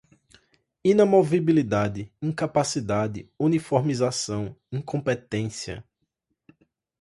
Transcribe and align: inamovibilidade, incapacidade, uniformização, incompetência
inamovibilidade, 0.83 2.11
incapacidade, 2.19 3.29
uniformização, 3.39 4.55
incompetência 4.71 5.85